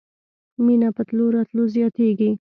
[0.65, 2.31] مينه په تلو راتلو زياتېږي.